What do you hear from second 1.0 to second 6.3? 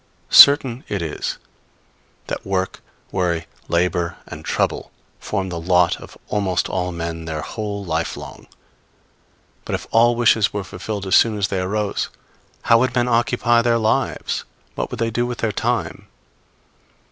is that work, worry, labor and trouble, form the lot of